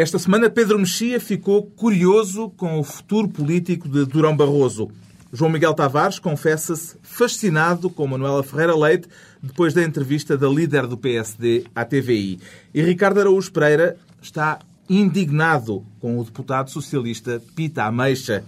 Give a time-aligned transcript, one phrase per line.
[0.00, 4.90] Esta semana, Pedro Mexia ficou curioso com o futuro político de Durão Barroso.
[5.30, 9.06] João Miguel Tavares confessa-se fascinado com Manuela Ferreira Leite
[9.42, 12.40] depois da entrevista da líder do PSD à TVI.
[12.72, 18.42] E Ricardo Araújo Pereira está indignado com o deputado socialista Pita Ameixa.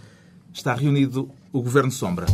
[0.54, 2.24] Está reunido o Governo Sombra.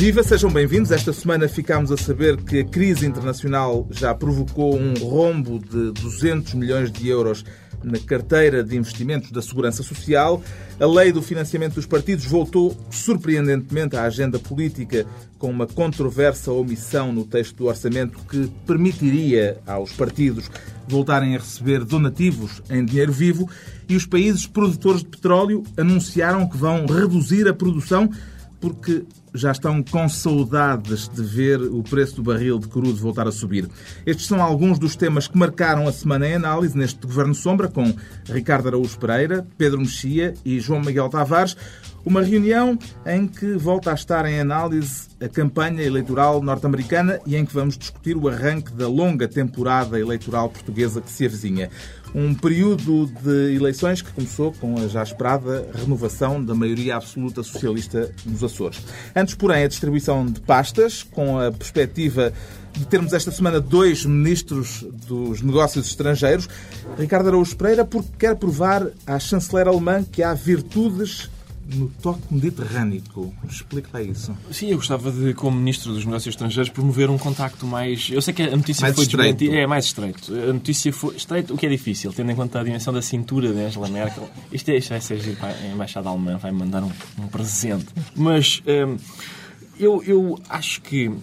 [0.00, 0.90] Viva, sejam bem-vindos.
[0.90, 6.54] Esta semana ficámos a saber que a crise internacional já provocou um rombo de 200
[6.54, 7.44] milhões de euros
[7.84, 10.42] na carteira de investimentos da Segurança Social.
[10.80, 15.04] A lei do financiamento dos partidos voltou surpreendentemente à agenda política
[15.38, 20.50] com uma controversa omissão no texto do orçamento que permitiria aos partidos
[20.88, 23.50] voltarem a receber donativos em dinheiro vivo
[23.86, 28.10] e os países produtores de petróleo anunciaram que vão reduzir a produção
[28.60, 33.32] porque já estão com saudades de ver o preço do barril de crudo voltar a
[33.32, 33.68] subir.
[34.04, 37.94] Estes são alguns dos temas que marcaram a semana em análise neste Governo Sombra, com
[38.26, 41.56] Ricardo Araújo Pereira, Pedro Mexia e João Miguel Tavares.
[42.04, 47.44] Uma reunião em que volta a estar em análise a campanha eleitoral norte-americana e em
[47.44, 51.70] que vamos discutir o arranque da longa temporada eleitoral portuguesa que se avizinha.
[52.14, 58.10] Um período de eleições que começou com a já esperada renovação da maioria absoluta socialista
[58.24, 58.80] nos Açores.
[59.14, 62.32] Antes, porém, a distribuição de pastas, com a perspectiva
[62.72, 66.48] de termos esta semana dois ministros dos negócios estrangeiros.
[66.98, 71.28] Ricardo Araújo Pereira, porque quer provar à chanceler alemã que há virtudes
[71.66, 73.02] no toque mediterrâneo.
[73.48, 74.36] Explica lá isso.
[74.50, 78.08] Sim, eu gostava de, como Ministro dos Negócios Estrangeiros, promover um contacto mais...
[78.10, 79.38] Eu sei que a notícia mais foi estreito.
[79.38, 79.62] desmentida.
[79.62, 80.32] É, mais estreito.
[80.34, 83.52] A notícia foi estreito, o que é difícil, tendo em conta a dimensão da cintura
[83.52, 84.28] de Angela Merkel.
[84.52, 87.86] Isto, é, isto vai ser para a Embaixada Alemã, vai mandar um, um presente.
[88.16, 88.96] Mas hum,
[89.78, 91.20] eu, eu acho que hum,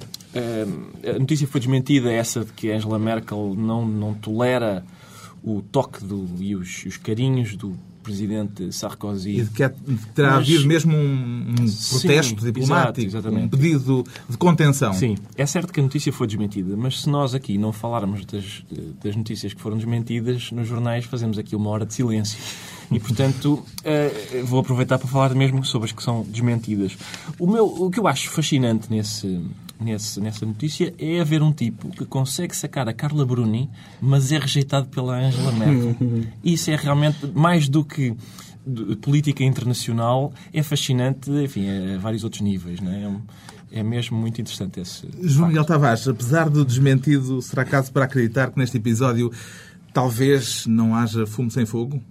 [1.16, 4.84] a notícia foi desmentida, essa de que Angela Merkel não, não tolera
[5.44, 9.40] o toque do, e os, os carinhos do presidente Sarkozy.
[9.40, 9.72] E de que há-
[10.16, 13.46] terá Mas- havido mesmo um, um Sim, protesto diplomático, exato, exatamente.
[13.46, 14.94] um pedido de contenção.
[14.94, 18.64] Sim, é certo que a notícia foi desmentida, mas se nós aqui não falarmos das,
[19.04, 22.38] das notícias que foram desmentidas nos jornais, fazemos aqui uma hora de silêncio.
[22.92, 26.98] E, portanto, eh, vou aproveitar para falar mesmo sobre as que são desmentidas.
[27.38, 29.42] O, meu, o que eu acho fascinante nesse,
[29.80, 33.70] nesse, nessa notícia é haver um tipo que consegue sacar a Carla Bruni,
[34.02, 35.96] mas é rejeitado pela Angela Merkel.
[36.44, 38.16] Isso é realmente mais do que
[39.02, 42.82] política internacional, é fascinante, enfim, a vários outros níveis.
[42.82, 43.04] Não é?
[43.04, 43.12] É
[43.72, 45.08] é mesmo muito interessante esse.
[45.22, 45.66] João Miguel.
[45.66, 49.32] Tavares, apesar do desmentido, será caso para acreditar que neste episódio
[49.94, 52.02] talvez não haja fumo sem fogo?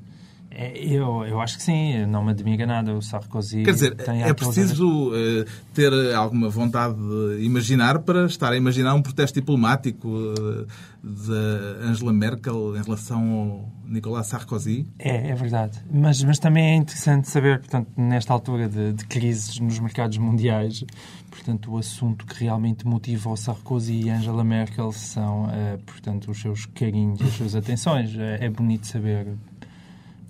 [0.59, 2.95] É, Eu, eu acho que sim, não me admira nada.
[2.95, 5.45] O Sarkozy Quer dizer, é preciso eh,
[5.75, 10.67] ter alguma vontade de imaginar para estar a imaginar um protesto diplomático eh,
[11.05, 14.87] de Angela Merkel em relação ao Nicolas Sarkozy?
[14.99, 15.79] É, é verdade.
[15.93, 20.85] Mas, mas também é interessante saber, portanto, nesta altura de, de crises nos mercados mundiais,
[21.31, 26.41] portanto, o assunto que realmente motiva o Sarkozy e Angela Merkel são, eh, portanto, os
[26.41, 28.17] seus carinhos e as suas atenções.
[28.17, 29.29] É, é bonito saber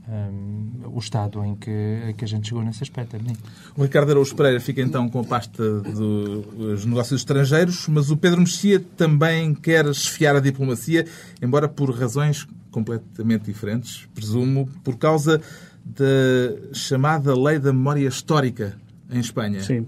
[0.09, 3.17] hum, o estado em que, em que a gente chegou nesse aspecto.
[3.17, 3.41] É bonito.
[3.77, 8.41] O Ricardo Araújo Pereira fica então com a pasta dos negócios estrangeiros, mas o Pedro
[8.41, 11.07] Mexia também quer esfiar a diplomacia,
[11.43, 15.41] embora por razões completamente diferentes, presumo, por causa
[15.85, 18.77] da chamada Lei da Memória Histórica
[19.11, 19.63] em Espanha.
[19.63, 19.87] Sim.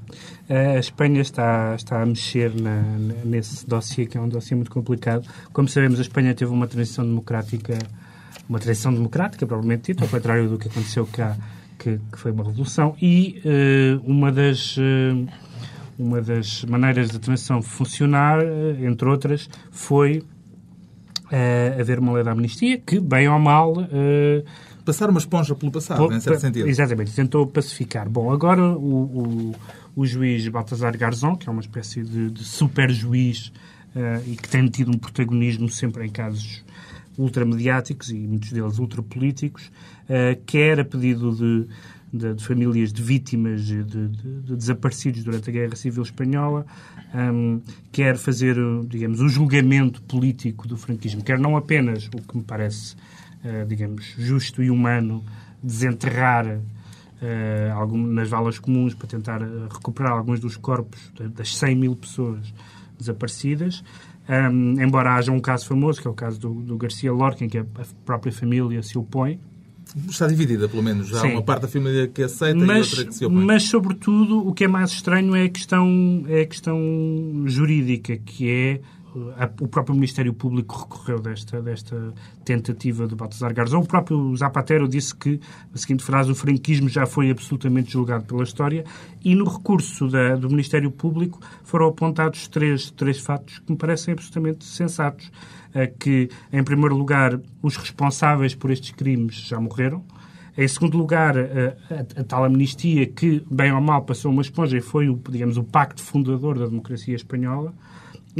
[0.48, 2.80] A Espanha está, está a mexer na,
[3.24, 5.28] nesse dossiê, que é um dossiê muito complicado.
[5.52, 7.78] Como sabemos, a Espanha teve uma transição democrática,
[8.48, 11.36] uma transição democrática, provavelmente dito, ao contrário do que aconteceu cá,
[11.78, 14.76] que, que foi uma revolução, e eh, uma das...
[14.78, 15.26] eh,
[15.98, 20.22] uma das maneiras da transição funcionar, eh, entre outras, foi
[21.30, 24.44] eh, haver uma lei da amnistia que, bem ou mal, eh,
[24.84, 26.66] Passar uma esponja pelo passado, Pô, em certo sentido.
[26.66, 28.08] Exatamente, tentou pacificar.
[28.08, 29.54] Bom, agora o, o,
[29.94, 33.52] o juiz Baltasar Garzón, que é uma espécie de, de super juiz
[33.94, 36.64] eh, e que tem tido um protagonismo sempre em casos
[37.18, 41.66] ultramediáticos e muitos deles ultrapolíticos, uh, quer a pedido de,
[42.12, 46.64] de, de, famílias de vítimas de, de, de, desaparecidos durante a Guerra Civil Espanhola,
[47.14, 47.60] um,
[47.90, 48.56] quer fazer,
[48.86, 52.96] digamos, um julgamento político do franquismo, quer não apenas, o que me parece
[53.38, 55.24] Uh, digamos, justo e humano
[55.62, 59.40] desenterrar uh, algum, nas valas comuns para tentar
[59.72, 62.52] recuperar alguns dos corpos das 100 mil pessoas
[62.98, 63.84] desaparecidas.
[64.28, 67.48] Um, embora haja um caso famoso, que é o caso do, do Garcia Lorca, em
[67.48, 69.40] que a, a própria família se opõe,
[70.08, 71.14] está dividida, pelo menos.
[71.14, 71.32] Há Sim.
[71.32, 73.44] uma parte da família que aceita mas, e outra que se opõe.
[73.44, 76.78] mas, sobretudo, o que é mais estranho é a questão, é a questão
[77.46, 78.80] jurídica, que é
[79.60, 82.12] o próprio Ministério Público recorreu desta, desta
[82.44, 83.80] tentativa de Baltasar Garzão.
[83.80, 85.40] O próprio Zapatero disse que,
[85.74, 88.84] a seguinte frase, o franquismo já foi absolutamente julgado pela história
[89.24, 94.12] e no recurso da- do Ministério Público foram apontados três, três fatos que me parecem
[94.12, 95.30] absolutamente sensatos.
[95.74, 100.02] Uh, Que, em primeiro lugar, os responsáveis por estes crimes já morreram.
[100.56, 104.76] Em segundo lugar, a, a- a tal amnistia que, bem ou mal, passou uma esponja
[104.78, 107.74] e foi, o, digamos, o pacto fundador da democracia espanhola.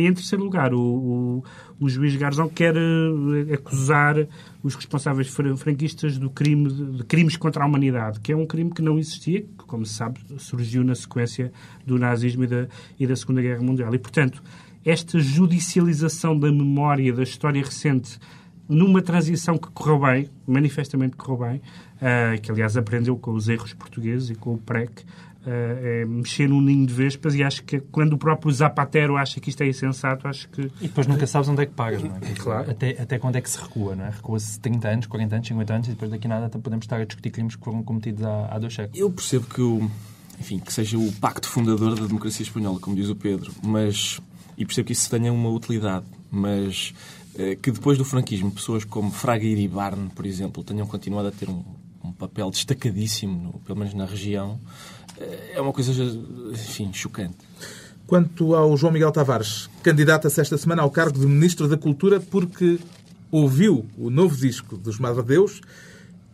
[0.00, 1.44] E, em terceiro lugar, o, o,
[1.80, 4.16] o juiz Garzão quer eh, acusar
[4.62, 8.70] os responsáveis fran- franquistas do crime de, crimes contra a humanidade, que é um crime
[8.70, 11.52] que não existia, que, como se sabe, surgiu na sequência
[11.86, 12.68] do nazismo e da,
[12.98, 13.94] e da Segunda Guerra Mundial.
[13.94, 14.42] E, portanto,
[14.84, 18.18] esta judicialização da memória da história recente
[18.68, 21.62] numa transição que correu bem, manifestamente correu bem,
[22.02, 25.04] ah, que aliás aprendeu com os erros portugueses e com o PREC,
[25.50, 29.50] é mexer num ninho de vespas e acho que quando o próprio Zapatero acha que
[29.50, 32.18] isto é insensato, acho que E depois nunca sabes onde é que pagas, não é?
[32.20, 32.70] Dizer, Claro.
[32.70, 34.10] Até, até quando é que se recua, não é?
[34.10, 37.00] Recua-se 30 anos, 40 anos, 50 anos e depois daqui a nada até podemos estar
[37.00, 38.98] a discutir crimes que foram cometidos há, há dois séculos.
[39.00, 39.90] Eu percebo que o,
[40.40, 44.20] enfim, que seja o pacto fundador da democracia espanhola, como diz o Pedro, mas
[44.56, 46.92] e percebo que isso tenha uma utilidade, mas
[47.38, 51.48] eh, que depois do franquismo pessoas como Fraga Iribarne, por exemplo, tenham continuado a ter
[51.48, 51.62] um,
[52.04, 54.58] um papel destacadíssimo, no- pelo menos na região,
[55.54, 55.92] é uma coisa,
[56.52, 57.36] enfim, chocante.
[58.06, 62.78] Quanto ao João Miguel Tavares, candidata-se esta semana ao cargo de Ministro da Cultura porque
[63.30, 65.60] ouviu o novo disco dos Madre Deus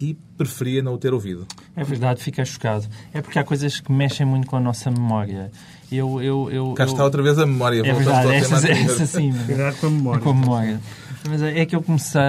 [0.00, 1.46] e preferia não o ter ouvido.
[1.74, 2.86] É verdade, fiquei chocado.
[3.12, 5.50] É porque há coisas que mexem muito com a nossa memória.
[5.90, 7.80] Eu, eu, eu, Cá eu- está outra vez a memória.
[7.80, 9.32] É verdade, essa, essa sim.
[9.46, 10.20] cuidado com a memória.
[10.22, 10.80] Com a memória.
[11.28, 12.20] Mas é é que eu comecei,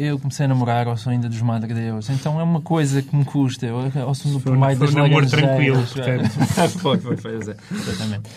[0.00, 2.10] eu comecei a namorar ao som ainda dos Madre Deus.
[2.10, 3.66] Então é uma coisa que me custa.
[3.66, 3.76] Eu
[4.06, 5.92] ouço Foi um- primeiro foi das um namoro lagarejeiras.
[5.92, 6.28] tranquilo,
[6.80, 7.32] foi, foi, foi.
[7.34, 8.30] é, Exatamente.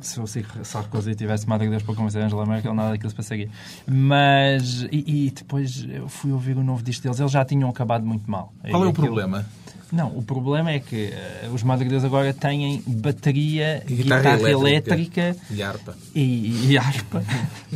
[0.00, 0.24] Se o
[0.64, 3.48] Sarkozy tivesse Madre Deus para convencer a Angela Merkel, nada daquilo se passaria.
[3.86, 7.20] Mas, e, e depois eu fui ouvir o novo disco deles.
[7.20, 8.52] Eles já tinham acabado muito mal.
[8.70, 9.44] Qual é o problema?
[9.90, 14.50] Não, o problema é que eh, os Madre Deus agora têm bateria, E guitarra, guitarra
[14.50, 15.36] elétrica, elétrica.
[15.50, 15.96] E harpa.
[16.14, 17.22] e, e harpa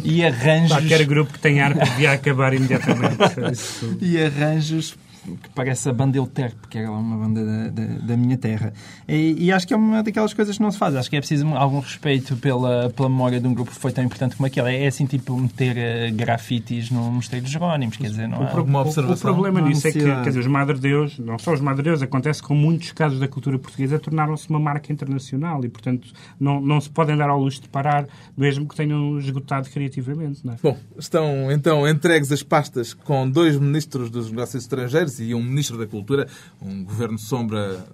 [0.04, 0.76] e arranjos.
[0.76, 3.16] Qualquer grupo que tenha arco devia acabar imediatamente.
[4.00, 8.36] E arranjos que parece a banda Euterpe, que era uma banda da, da, da minha
[8.36, 8.72] terra.
[9.08, 10.94] E, e acho que é uma daquelas coisas que não se faz.
[10.96, 14.02] Acho que é preciso algum respeito pela, pela memória de um grupo que foi tão
[14.04, 14.74] importante como aquele.
[14.76, 18.46] É assim, tipo, meter eh, grafites no Mosteiro dos Jerónimos, quer dizer, não O, é?
[18.46, 19.32] pro- Alguma o- o observação?
[19.32, 21.82] problema Não há nisso é que, quer dizer, os Madre Deus, não só os Madre
[21.82, 26.08] Deus, acontece com muitos casos da cultura portuguesa, tornaram-se uma marca internacional e, portanto,
[26.40, 30.40] não, não se podem dar ao luxo de parar, mesmo que tenham esgotado criativamente.
[30.44, 30.56] Não é?
[30.62, 35.76] Bom, estão então entregues as pastas com dois ministros dos negócios estrangeiros e um ministro
[35.78, 36.26] da cultura,
[36.60, 37.84] um governo sombra,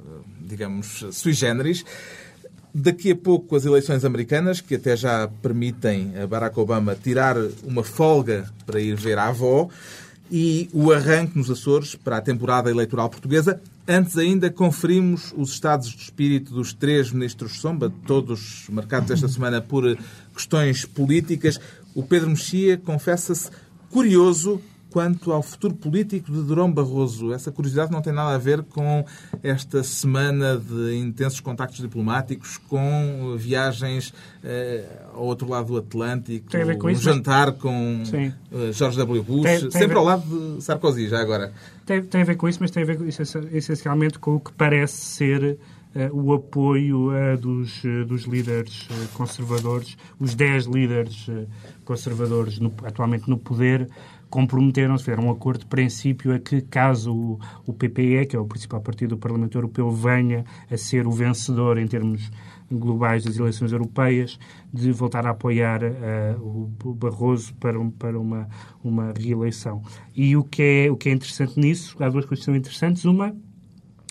[0.40, 1.84] digamos, sui generis.
[2.74, 7.82] Daqui a pouco as eleições americanas, que até já permitem a Barack Obama tirar uma
[7.82, 9.68] folga para ir ver a avó,
[10.30, 13.60] e o arranque nos Açores para a temporada eleitoral portuguesa.
[13.86, 19.62] Antes ainda conferimos os estados de espírito dos três ministros Sombra, todos marcados esta semana
[19.62, 19.96] por
[20.34, 21.58] questões políticas.
[21.94, 23.50] O Pedro Mexia confessa-se
[23.88, 27.32] curioso quanto ao futuro político de Durão Barroso.
[27.32, 29.04] Essa curiosidade não tem nada a ver com
[29.42, 34.12] esta semana de intensos contactos diplomáticos, com viagens
[34.42, 34.84] eh,
[35.14, 38.32] ao outro lado do Atlântico, Tem a ver com um isso, jantar com Sim.
[38.52, 39.22] eh, George W.
[39.22, 41.52] Bush, Tem- tem sempre ao lado de Sarkozy, já agora.
[41.84, 44.40] Tem, tem a ver com isso, mas tem a ver com- essenci- essencialmente com o
[44.40, 45.56] que parece ser eh,
[46.12, 51.46] o apoio eh, dos, eh, dos líderes eh, conservadores, os 10 líderes eh,
[51.84, 53.88] conservadores no- atualmente no poder
[54.30, 58.44] comprometeram-se, fizeram um acordo de princípio a que caso o, o PPE, que é o
[58.44, 62.30] principal partido do Parlamento Europeu, venha a ser o vencedor em termos
[62.70, 64.38] globais das eleições europeias,
[64.70, 68.46] de voltar a apoiar eh, o, o Barroso para, um- para uma,
[68.84, 69.82] uma reeleição.
[70.14, 73.06] E o que, é, o que é interessante nisso, há duas coisas que são interessantes.
[73.06, 73.34] Uma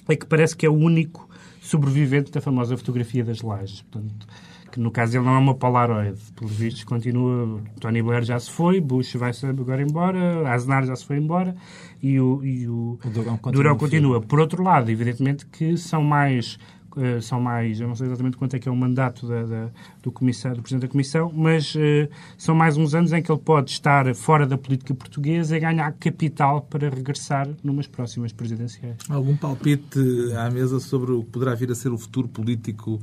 [0.09, 1.26] é que parece que é o único
[1.67, 3.81] sobrevivente da famosa fotografia das lajes.
[3.81, 4.27] Portanto,
[4.71, 6.17] que no caso ele não é uma Polaroid.
[6.35, 7.61] Pelos vistos, continua.
[7.79, 11.55] Tony Blair já se foi, Bush vai-se agora embora, Aznar já se foi embora
[12.01, 14.21] e o, e o, O Durão continua Durão continua.
[14.21, 16.59] Por outro lado, evidentemente que são mais.
[16.97, 19.69] Eh, são mais, eu não sei exatamente quanto é que é o mandato da, da-
[20.01, 23.41] do, comissário, do Presidente da Comissão, mas eh, são mais uns anos em que ele
[23.41, 28.97] pode estar fora da política portuguesa e ganhar capital para regressar numas próximas presidenciais.
[29.09, 29.99] Algum palpite
[30.37, 33.01] à mesa sobre o que poderá vir a ser o futuro político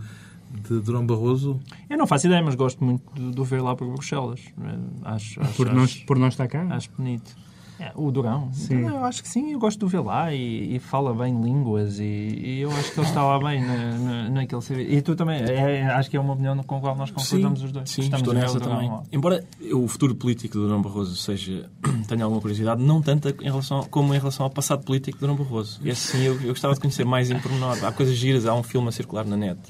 [0.69, 1.59] de Durão Barroso?
[1.91, 4.41] Eu não faço ideia, mas gosto muito de, de o ver lá para Bruxelas.
[4.61, 6.65] Eh, Acho, acho, Por não, acho, por não estar cá?
[6.71, 7.37] acho bonito.
[7.85, 8.51] É, o Durão?
[8.53, 8.87] Sim.
[8.87, 11.99] Eu acho que sim, eu gosto de o ver lá e, e fala bem línguas
[11.99, 14.91] e, e, eu acho que ele estava bem na, na, naquele serviço.
[14.91, 17.61] E tu também, é, é, acho que é uma opinião com a qual nós concordamos
[17.61, 17.91] sim, os dois.
[17.91, 18.91] Sim, Estamos estou nessa também.
[19.13, 21.69] Embora o futuro político do Durão Barroso seja,
[22.09, 25.37] tenha alguma curiosidade, não tanta em relação, como em relação ao passado político do Durão
[25.37, 25.79] Barroso.
[25.85, 27.85] E sim, eu, eu gostava de conhecer mais em pormenor.
[27.85, 29.61] Há coisas giras, há um filme a circular na net,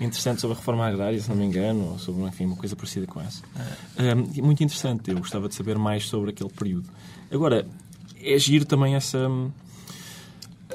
[0.00, 3.06] interessante sobre a reforma agrária, se não me engano, ou sobre, enfim, uma coisa parecida
[3.06, 3.42] com essa.
[3.98, 6.88] Um, muito interessante, eu gostava de saber mais sobre aquele período.
[7.30, 7.66] Agora,
[8.22, 9.18] é giro também essa.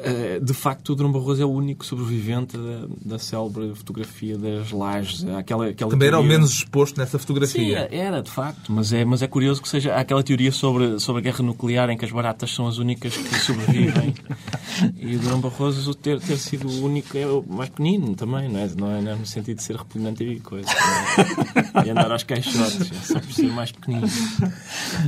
[0.04, 4.70] Eh, de facto, o Drão Barroso é o único sobrevivente da, da célebre fotografia das
[4.72, 5.24] lajes.
[5.24, 6.18] Aquela, aquela Também teoria...
[6.18, 7.88] era o menos exposto nessa fotografia.
[7.90, 8.70] Sim, era, de facto.
[8.70, 11.98] Mas é, mas é curioso que seja aquela teoria sobre, sobre a guerra nuclear em
[11.98, 14.14] que as baratas são as únicas que sobrevivem.
[15.00, 18.60] e o Drão Barroso ter, ter sido o único é o mais pequenino também, não
[18.60, 18.70] é?
[18.78, 20.68] Não é, não é no sentido de ser repugnante e coisa.
[20.70, 21.88] É?
[21.88, 24.08] E andar aos caixotes, é só por ser mais pequenino.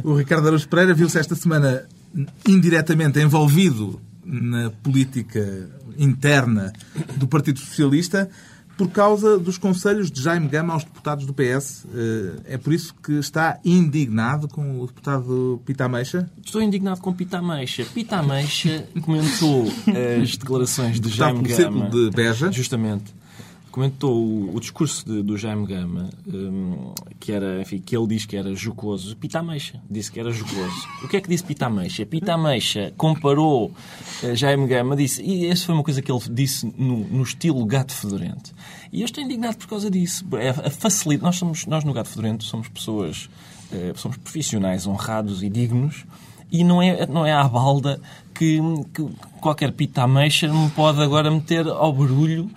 [0.05, 1.85] O Ricardo Araújo Pereira viu-se esta semana
[2.47, 6.73] indiretamente envolvido na política interna
[7.15, 8.29] do Partido Socialista
[8.77, 11.85] por causa dos conselhos de Jaime Gama aos deputados do PS.
[11.93, 16.29] Eh, é por isso que está indignado com o deputado Pita Ameixa?
[16.43, 17.85] Estou indignado com Pita Ameixa.
[17.93, 19.71] Pita Ameixa comentou
[20.21, 21.89] as declarações de Jaime Gama.
[21.89, 22.51] de Beja.
[22.51, 23.13] Justamente
[23.75, 28.25] comentou o, o discurso de, do Jaime Gama, um, que, era, enfim, que ele diz
[28.25, 29.13] que era jocoso.
[29.17, 30.87] Pita Ameixa disse que era jocoso.
[31.03, 32.05] O que é que disse Pita Ameixa?
[32.05, 33.73] Pita Ameixa comparou
[34.23, 37.65] uh, Jaime Gama, disse, e essa foi uma coisa que ele disse no, no estilo
[37.65, 38.55] gato fedorento.
[38.93, 40.25] E eu estou indignado por causa disso.
[40.37, 41.25] É a facilidade.
[41.25, 43.29] Nós, somos, nós no gato fedorento somos pessoas,
[43.73, 46.05] uh, somos profissionais honrados e dignos.
[46.49, 47.99] E não é, não é à balda
[48.33, 48.61] que,
[48.93, 49.05] que
[49.41, 52.49] qualquer pita ameixa me pode agora meter ao barulho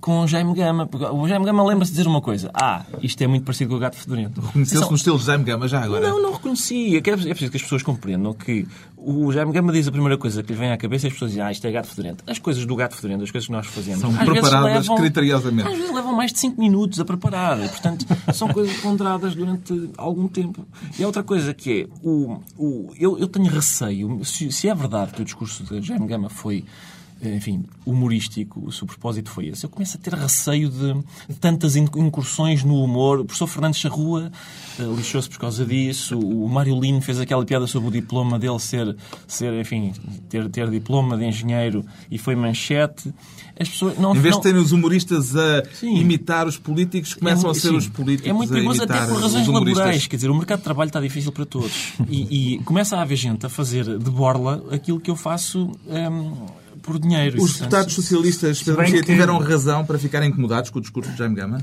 [0.00, 0.88] com o Jaime Gama.
[1.12, 2.50] O Jaime Gama lembra-se de dizer uma coisa.
[2.54, 4.40] Ah, isto é muito parecido com o gato fedorento.
[4.40, 6.08] Reconheceu-se no estilo de Jaime Gama já agora?
[6.08, 6.96] Não, não reconhecia.
[6.96, 10.42] É, é preciso que as pessoas compreendam que o Jaime Gama diz a primeira coisa
[10.42, 12.24] que lhe vem à cabeça e as pessoas dizem ah, isto é gato fedorento.
[12.26, 14.00] As coisas do gato fedorento, as coisas que nós fazemos...
[14.00, 15.68] São preparadas levam, criteriosamente.
[15.68, 17.58] Às vezes levam mais de 5 minutos a preparar.
[17.58, 20.66] Portanto, são coisas ponderadas durante algum tempo.
[20.98, 21.88] E há outra coisa que é...
[22.02, 24.24] O, o, eu, eu tenho receio...
[24.24, 26.64] Se, se é verdade que o discurso de Jaime Gama foi
[27.22, 29.64] enfim, humorístico, o propósito foi esse.
[29.64, 33.20] Eu começo a ter receio de tantas incursões no humor.
[33.20, 34.30] O professor Fernandes Charrua
[34.78, 36.18] uh, lixou-se por causa disso.
[36.18, 38.94] O Mário Lino fez aquela piada sobre o diploma dele ser,
[39.26, 39.92] ser enfim,
[40.28, 43.12] ter, ter diploma de engenheiro e foi manchete.
[43.58, 44.40] As pessoas não, em vez não...
[44.40, 45.96] de terem os humoristas a sim.
[45.96, 47.76] imitar os políticos, começam é, a ser sim.
[47.76, 50.06] os políticos É muito perigoso até por razões laborais.
[50.06, 51.94] Quer dizer, o mercado de trabalho está difícil para todos.
[52.10, 55.72] e, e começa a haver gente a fazer de borla aquilo que eu faço...
[55.86, 57.42] Um, por dinheiro.
[57.42, 59.02] Os deputados socialistas que...
[59.02, 61.58] tiveram razão para ficarem incomodados com o discurso de Jaime Gama?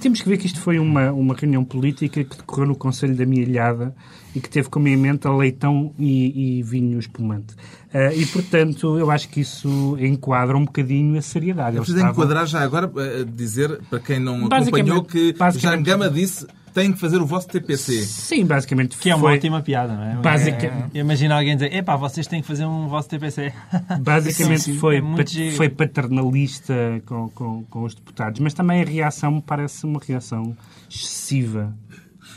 [0.00, 3.24] Temos que ver que isto foi uma, uma reunião política que decorreu no Conselho da
[3.24, 3.94] Milhada
[4.34, 7.54] e que teve como emenda leitão e, e vinho espumante.
[7.94, 11.76] Uh, e, portanto, eu acho que isso enquadra um bocadinho a seriedade.
[11.76, 12.12] Eu preciso estavam...
[12.12, 16.46] enquadrar já agora, uh, dizer, para quem não acompanhou, que Jaime Gama disse
[16.78, 18.04] têm que fazer o vosso TPC.
[18.04, 18.96] Sim, basicamente.
[18.96, 20.14] Que é uma ótima piada, não é?
[20.16, 20.96] Basicamente.
[20.96, 23.52] É, imagina alguém dizer, epá, vocês têm que fazer um vosso TPC.
[24.00, 28.84] Basicamente sim, sim, foi, é foi paternalista com, com, com os deputados, mas também a
[28.84, 30.56] reação me parece uma reação
[30.88, 31.74] excessiva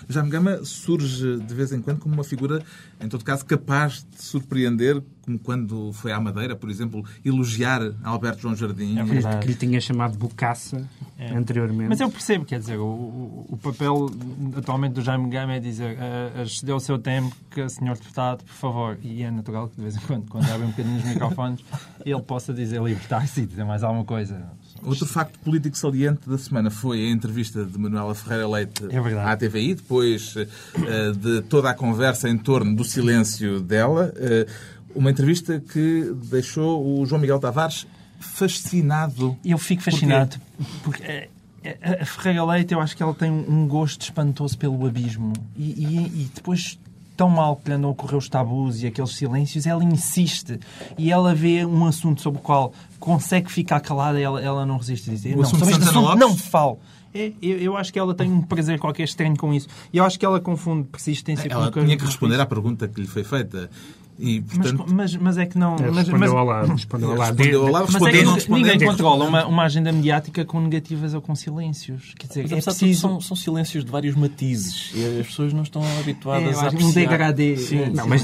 [0.09, 2.63] Jaime Gama surge de vez em quando como uma figura,
[2.99, 8.41] em todo caso, capaz de surpreender, como quando foi à Madeira, por exemplo, elogiar Alberto
[8.41, 8.97] João Jardim.
[8.99, 11.33] É que lhe tinha chamado Bocaça é.
[11.33, 11.89] anteriormente.
[11.89, 14.09] Mas eu percebo, quer dizer, o, o papel
[14.55, 18.53] atualmente do Jaime Gama é dizer uh, excedeu o seu tempo, que senhor deputado, por
[18.53, 21.63] favor, e é natural que de vez em quando, quando abre um bocadinho os microfones,
[22.05, 24.51] ele possa dizer libertar-se e dizer mais alguma coisa.
[24.83, 29.37] Outro facto político saliente da semana foi a entrevista de Manuela Ferreira Leite é à
[29.37, 34.13] TVI, depois uh, de toda a conversa em torno do silêncio dela.
[34.15, 34.51] Uh,
[34.95, 37.87] uma entrevista que deixou o João Miguel Tavares
[38.19, 39.37] fascinado.
[39.43, 40.37] Eu fico fascinado
[40.83, 41.29] porque, porque
[41.63, 45.33] eh, a Ferreira Leite, eu acho que ela tem um gosto espantoso pelo abismo.
[45.55, 46.77] E, e, e depois
[47.15, 50.59] tão mal que lhe andam a ocorrer os tabus e aqueles silêncios, ela insiste.
[50.97, 55.09] E ela vê um assunto sobre o qual consegue ficar calada, ela, ela não resiste
[55.09, 56.79] a dizer, não, sobre este assunto não falo.
[57.13, 59.67] É, eu, eu, acho que ela tem um prazer qualquer estranho com isso.
[59.91, 61.79] E eu acho que ela confunde persistência ela com...
[61.79, 63.69] Ela tinha que responder à pergunta que lhe foi feita.
[64.21, 64.85] E, portanto...
[64.87, 65.71] mas, mas, mas, é que não.
[65.71, 66.71] Mas, respondeu mas, ao lado.
[66.71, 67.37] Respondeu ao lado.
[67.37, 71.21] Respondeu ao lado, respondeu, mas é ninguém controla uma, uma, agenda mediática com negativas ou
[71.21, 72.13] com silêncios.
[72.19, 73.01] Quer dizer, é preciso...
[73.01, 74.91] são, são, silêncios de vários matizes.
[74.93, 77.57] E as pessoas não estão habituadas é, a um degradê.
[77.57, 78.23] Sim, não, mas,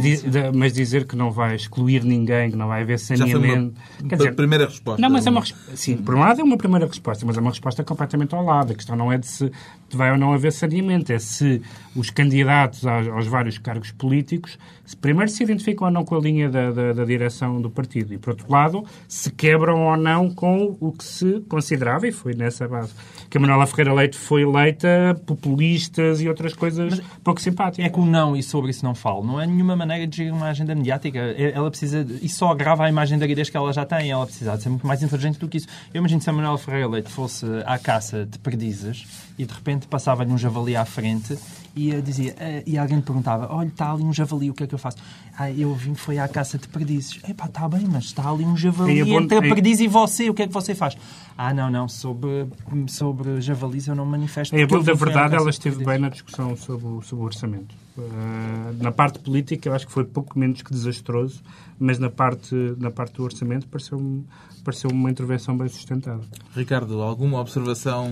[0.54, 3.74] mas, dizer que não vai excluir ninguém, que não vai haver saneamento.
[4.08, 5.02] Já foi uma primeira resposta.
[5.02, 7.50] Não, mas é uma Sim, por um lado é uma primeira resposta, mas é uma
[7.50, 8.72] resposta completamente ao lado.
[8.72, 9.52] A questão não é de se
[9.96, 11.62] vai ou não haver saneamento, é se
[11.96, 16.20] os candidatos aos, aos vários cargos políticos se primeiro se identificam ou não com a
[16.20, 18.14] linha da, da, da, direção do partido.
[18.14, 22.34] E, por outro lado, se quebram ou não com o que se considerava, e foi
[22.34, 22.94] nessa base,
[23.30, 27.86] que a Manuela Ferreira Leite foi eleita, populistas e outras coisas Mas pouco simpáticas.
[27.86, 30.34] É que o não, e sobre isso não falo, não é nenhuma maneira de gerir
[30.34, 31.20] uma agenda mediática.
[31.20, 34.26] É, ela precisa, e só agrava a imagem da aridez que ela já tem, ela
[34.26, 35.68] precisa de ser muito mais inteligente do que isso.
[35.94, 39.88] Eu imagino se a Manuela Ferreira Leite fosse à caça de perdizes e de repente
[39.88, 41.38] passava-lhe um javali à frente
[41.78, 44.74] e dizia, uh, e alguém perguntava, olha, está ali um javali, o que é que
[44.74, 44.98] eu faço?
[45.38, 47.20] Ah, eu vim, foi à caça de perdizes.
[47.30, 50.34] Epá, está bem, mas está ali um javali bom, entre a perdiz e você, o
[50.34, 50.98] que é que você faz?
[51.38, 52.48] Ah, não, não, sobre,
[52.88, 54.56] sobre javalis eu não manifesto.
[54.56, 57.76] É bom, da verdade, ela esteve bem na discussão sobre, o, sobre o orçamento.
[57.96, 61.42] Uh, na parte política, eu acho que foi pouco menos que desastroso,
[61.80, 64.26] mas na parte, na parte do orçamento pareceu-me
[64.68, 66.22] pareceu uma intervenção bem sustentada.
[66.54, 68.12] Ricardo, alguma observação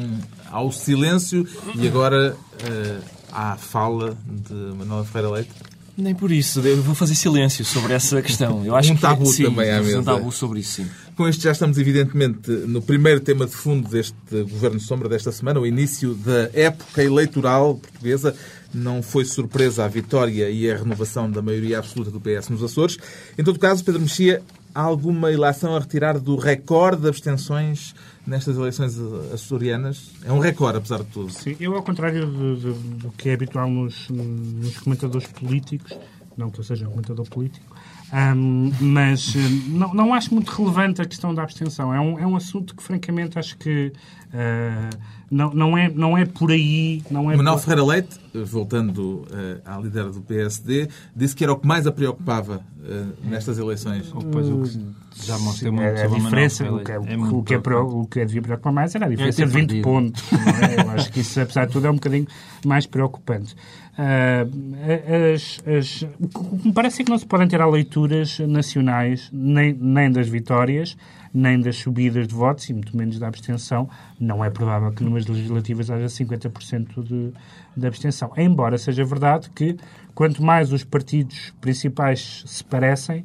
[0.50, 1.46] ao silêncio
[1.76, 5.52] e agora uh, à fala de Manuela Ferreira Leite?
[5.98, 6.60] Nem por isso.
[6.60, 8.66] Eu vou fazer silêncio sobre essa questão.
[8.66, 10.00] Eu acho um tabu que, sim, também à mesa.
[10.00, 10.88] Um tabu sobre isso, sim.
[11.16, 15.60] Com isto já estamos, evidentemente, no primeiro tema de fundo deste Governo Sombra desta semana,
[15.60, 18.36] o início da época eleitoral portuguesa.
[18.74, 22.98] Não foi surpresa a vitória e a renovação da maioria absoluta do PS nos Açores.
[23.38, 24.42] Em todo caso, Pedro Mexia,
[24.74, 28.98] há alguma ilação a retirar do recorde de abstenções nestas eleições
[29.34, 30.12] açorianas?
[30.24, 31.32] É um recorde, apesar de tudo.
[31.32, 35.98] Sim, eu, ao contrário do que é habitual nos, nos comentadores políticos,
[36.38, 37.75] não que eu seja um comentador político,
[38.16, 41.94] um, mas eh, não, não acho muito relevante a questão da abstenção.
[41.94, 43.92] É um, é um assunto que, francamente, acho que
[44.28, 44.98] uh,
[45.30, 47.04] não, não, é, não é por aí.
[47.12, 47.64] Não é Manuel por...
[47.64, 49.26] Ferreira Leite, voltando uh,
[49.66, 54.14] à líder do PSD, disse que era o que mais a preocupava uh, nestas eleições.
[54.32, 57.54] Pois o que já mostrei muito é, a diferença, o que é, é o, que
[57.54, 60.24] é, o que é devia preocupar mais era a diferença é de 20 pontos.
[60.32, 60.82] É?
[60.82, 62.28] Eu acho que isso, apesar de tudo, é um bocadinho
[62.66, 63.56] mais preocupante.
[63.98, 69.30] Uh, as, as, o que me parece é que não se podem tirar leituras nacionais
[69.32, 70.98] nem, nem das vitórias,
[71.34, 73.90] nem das subidas de votos e muito menos da abstenção.
[74.20, 77.34] Não é provável que numas legislativas haja 50% de,
[77.76, 78.34] de abstenção.
[78.36, 79.78] Embora seja verdade que
[80.14, 83.24] quanto mais os partidos principais se parecem,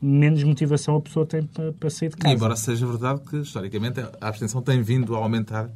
[0.00, 2.34] menos motivação a pessoa tem para, para sair de casa.
[2.34, 5.70] Embora seja verdade que, historicamente, a abstenção tem vindo a aumentar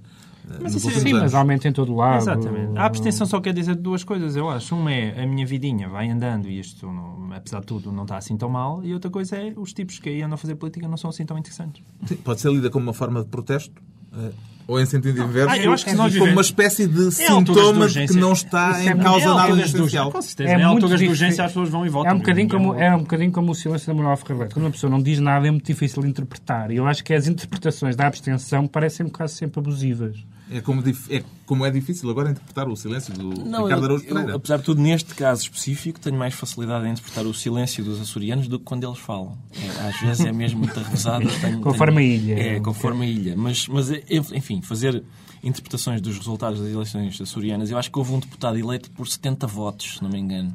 [0.60, 2.22] mas isso, é sim, mas aumenta em todo lado.
[2.22, 2.76] Exatamente.
[2.76, 4.74] A abstenção só quer dizer duas coisas, eu acho.
[4.74, 8.16] Uma é a minha vidinha vai andando e isto, não, apesar de tudo, não está
[8.16, 8.84] assim tão mal.
[8.84, 11.24] E outra coisa é os tipos que aí andam a fazer política não são assim
[11.24, 11.82] tão interessantes.
[12.06, 13.80] Sim, pode ser lida como uma forma de protesto.
[14.12, 14.32] Eh,
[14.70, 17.88] ou em sentido inverso, ah, eu acho que nós como uma espécie de é sintoma
[17.88, 20.12] de que não está em causa é nada essencial.
[20.12, 20.50] Com certeza.
[20.50, 22.12] É, é alturas de urgência as pessoas vão e votam.
[22.12, 24.70] É um bocadinho, como, é um bocadinho como o silêncio da Manuel Ferreira Quando uma
[24.70, 26.70] pessoa não diz nada é muito difícil de interpretar.
[26.70, 30.24] E eu acho que as interpretações da abstenção parecem quase sempre abusivas.
[30.52, 34.32] É como, é como é difícil agora interpretar o silêncio do não, Ricardo Araújo Pereira.
[34.32, 38.00] Eu, apesar de tudo, neste caso específico, tenho mais facilidade em interpretar o silêncio dos
[38.00, 39.38] açorianos do que quando eles falam.
[39.52, 41.24] É, às vezes é mesmo muito arrasado.
[41.62, 42.40] Conforme tenho, a ilha.
[42.40, 43.36] É, conforme a ilha.
[43.36, 45.04] Mas, mas, é, enfim, fazer
[45.42, 49.46] interpretações dos resultados das eleições açorianas, eu acho que houve um deputado eleito por 70
[49.46, 50.52] votos, se não me engano.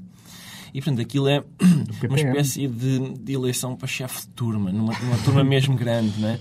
[0.74, 1.42] E, portanto, aquilo é
[2.04, 6.28] uma espécie de, de eleição para chefe de turma, numa, numa turma mesmo grande, não
[6.28, 6.40] é?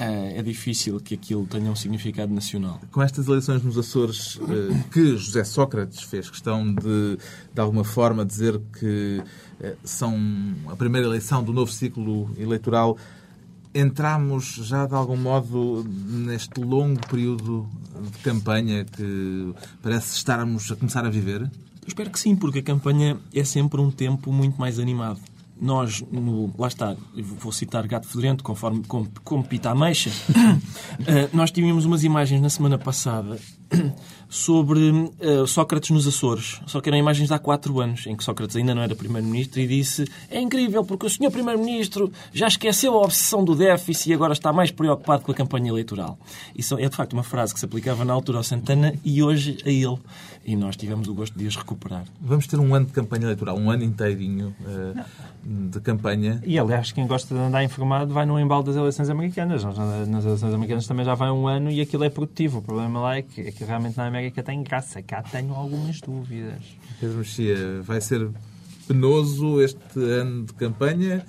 [0.00, 2.80] É, é difícil que aquilo tenha um significado nacional.
[2.90, 7.18] Com estas eleições nos Açores, eh, que José Sócrates fez questão de,
[7.52, 9.22] de alguma forma, dizer que
[9.60, 10.18] eh, são
[10.68, 12.96] a primeira eleição do novo ciclo eleitoral,
[13.74, 17.68] entramos já de algum modo neste longo período
[18.10, 21.42] de campanha que parece estarmos a começar a viver?
[21.42, 25.20] Eu espero que sim, porque a campanha é sempre um tempo muito mais animado
[25.60, 30.10] nós, no, lá está, vou citar Gato Fedorento, conforme como, como Pita Ameixa,
[31.06, 33.38] eh, nós tínhamos umas imagens na semana passada
[34.30, 36.60] sobre uh, Sócrates nos Açores.
[36.66, 39.60] Só que eram imagens de há quatro anos, em que Sócrates ainda não era Primeiro-Ministro
[39.60, 41.30] e disse é incrível porque o Sr.
[41.32, 45.68] Primeiro-Ministro já esqueceu a obsessão do déficit e agora está mais preocupado com a campanha
[45.68, 46.16] eleitoral.
[46.56, 49.58] Isso é, de facto, uma frase que se aplicava na altura ao Santana e hoje
[49.66, 49.98] a ele.
[50.44, 52.04] E nós tivemos o gosto de as recuperar.
[52.20, 55.04] Vamos ter um ano de campanha eleitoral, um ano inteirinho uh,
[55.70, 56.40] de campanha.
[56.46, 59.62] E, aliás, quem gosta de andar informado vai no embalo das eleições americanas.
[59.64, 62.58] Nas eleições americanas também já vai um ano e aquilo é produtivo.
[62.58, 65.02] O problema lá é que, é que realmente na América tem graça.
[65.02, 66.62] Cá tenho algumas dúvidas.
[66.98, 68.26] Pedro Mexia, vai ser
[68.88, 71.22] penoso este ano de campanha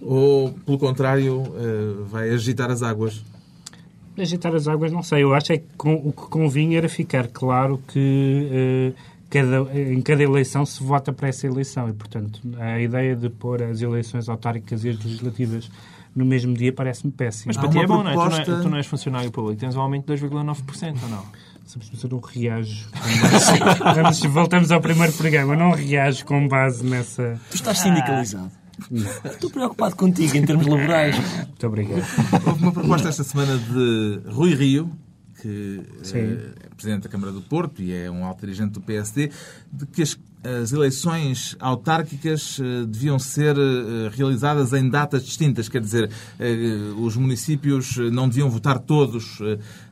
[0.00, 3.24] ou, pelo contrário, eh, vai agitar as águas?
[4.18, 5.22] Agitar as águas, não sei.
[5.22, 10.22] Eu acho é que o que convinha era ficar claro que uh, cada, em cada
[10.22, 14.84] eleição se vota para essa eleição e, portanto, a ideia de pôr as eleições autárquicas
[14.84, 15.70] e as legislativas
[16.14, 17.52] no mesmo dia parece-me péssimo.
[17.54, 18.30] Mas para ti é bom, proposta...
[18.30, 18.44] não é?
[18.44, 21.45] Tu, não, é, tu não és funcionário público, tens um aumento de 2,9% ou não?
[21.66, 22.86] Sabes, eu não reajo.
[23.94, 25.54] Vamos, voltamos ao primeiro programa.
[25.54, 27.40] Eu não reajo com base nessa.
[27.50, 28.52] Tu estás sindicalizado.
[29.24, 31.16] Estou preocupado contigo em termos laborais.
[31.16, 32.04] Muito obrigado.
[32.46, 34.90] Houve uma proposta esta semana de Rui Rio,
[35.40, 35.80] que
[36.14, 39.30] eh, é Presidente da Câmara do Porto e é um alto dirigente do PSD,
[39.72, 40.18] de que as,
[40.62, 45.68] as eleições autárquicas eh, deviam ser eh, realizadas em datas distintas.
[45.68, 46.10] Quer dizer,
[46.98, 49.38] os municípios não deviam votar todos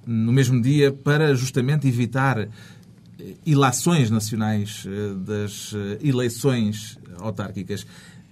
[0.07, 2.49] no mesmo dia para justamente evitar
[3.45, 4.87] ilações nacionais
[5.25, 7.87] das eleições autárquicas.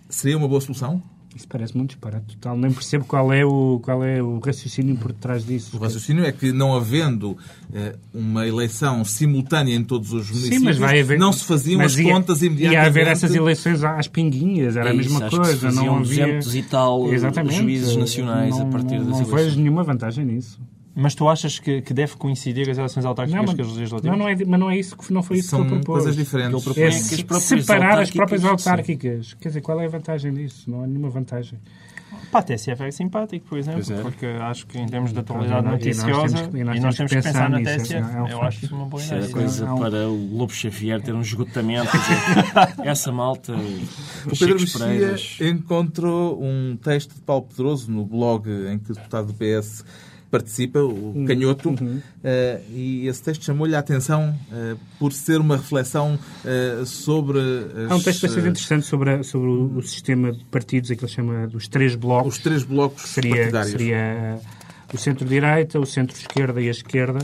[0.09, 1.03] Seria uma boa solução?
[1.35, 2.57] Isso parece muito disparate total.
[2.59, 5.75] Nem percebo qual é o, qual é o raciocínio por detrás disso.
[5.77, 7.38] O raciocínio é que, não havendo
[7.73, 11.18] eh, uma eleição simultânea em todos os municípios, Sim, mas vai haver...
[11.18, 12.83] não se faziam mas as ia- contas imediatamente.
[12.83, 15.73] Ia haver essas eleições às pinguinhas, era a É isso, mesma acho que se coisa.
[15.73, 16.27] Não havia...
[16.27, 17.57] 200 e tal Exatamente.
[17.57, 19.42] juízes nacionais a Não- partir das Não eleições.
[19.45, 20.61] vejo nenhuma vantagem nisso.
[20.94, 24.11] Mas tu achas que, que deve coincidir as eleições autárquicas Não, com as legislativas?
[24.18, 25.94] não, não é, mas não é isso que não foi isso São que eu propus.
[26.02, 26.66] coisas diferentes.
[26.76, 26.90] É
[27.40, 29.37] separar as próprias autárquicas, sim.
[29.40, 30.70] Quer dizer, qual é a vantagem disso?
[30.70, 31.59] Não há nenhuma vantagem.
[32.31, 34.00] Para a TSF é simpático, por exemplo, é.
[34.02, 36.81] porque acho que em termos de atualidade E nós- e nós noticiosa, temos que- e
[36.81, 39.20] nós temos que pensar na TSF, é um eu acho isso uma boa Isso era
[39.22, 39.35] ideia.
[39.35, 39.78] coisa Não.
[39.78, 41.90] para o Lobo Xavier ter um esgotamento.
[42.85, 48.92] Essa malta, O Pedro Mexia encontrou um texto de Paulo Pedroso no blog em que
[48.92, 49.85] o deputado do PS
[50.33, 51.27] participa, o Uhum.
[51.27, 51.75] Canhoto,
[52.25, 57.92] eh, e esse texto chamou-lhe a atenção eh, por ser uma reflexão eh, sobre as,
[57.92, 61.21] Há um texto bastante interessante sobre, a- sobre o, o sistema de partidos, aquilo que
[61.21, 62.37] ele chama dos três blocos.
[62.37, 63.71] os três blocos seria, partidários.
[63.73, 67.18] seria uh, o centro-direita, o centro-esquerda e a esquerda.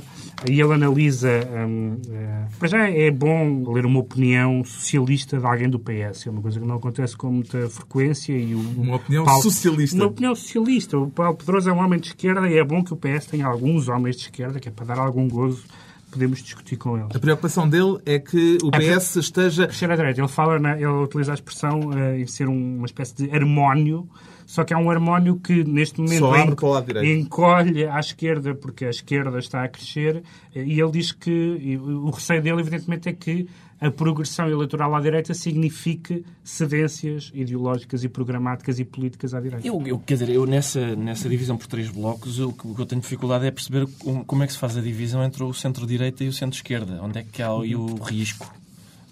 [0.49, 1.29] E ele analisa.
[1.53, 6.27] Um, uh, para já é bom ler uma opinião socialista de alguém do PS.
[6.27, 8.33] É uma coisa que não acontece com muita frequência.
[8.33, 9.97] E o, Uma opinião Paulo- socialista.
[9.97, 10.97] Uma opinião socialista.
[10.99, 13.47] O Paulo Pedroso é um homem de esquerda e é bom que o PS tenha
[13.47, 15.65] alguns homens de esquerda, que é para dar algum gozo.
[16.11, 17.15] Podemos discutir com eles.
[17.15, 20.19] A preocupação dele é que o PS esteja Cheira direito.
[20.19, 24.09] Ele fala, na- ele utiliza a expressão eh, em ser um- uma espécie de harmónio,
[24.51, 27.21] só que é um harmónio que neste momento Só abre en- para o lado direito.
[27.21, 30.23] encolhe à esquerda porque a esquerda está a crescer
[30.57, 33.47] e ele diz que o receio dele, evidentemente, é que
[33.81, 39.65] a progressão eleitoral à direita signifique cedências ideológicas e programáticas e políticas à direita.
[39.67, 42.87] Eu, eu, quer dizer, eu nessa, nessa divisão por três blocos, eu- o que eu
[42.87, 46.25] tenho dificuldade é perceber como, como é que se faz a divisão entre o centro-direita
[46.25, 46.99] e o centro-esquerda.
[47.03, 48.53] Onde é que há aí o risco?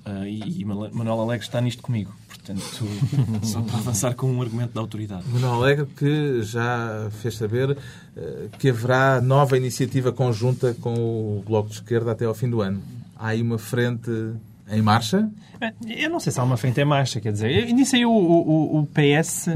[0.09, 2.15] Ah, e, e Manuel Alegre está nisto comigo.
[2.29, 2.63] Portanto,
[3.43, 5.25] só para avançar com um argumento da autoridade.
[5.29, 7.77] Manuel Alegre que já fez saber
[8.17, 12.61] eh, que haverá nova iniciativa conjunta com o Bloco de Esquerda até ao fim do
[12.61, 12.81] ano.
[13.17, 14.11] Há aí uma frente
[14.71, 15.29] em marcha?
[15.89, 18.11] Eu não sei se há uma frente em marcha, quer dizer, eu- nisso aí o,
[18.13, 19.49] o, o PS.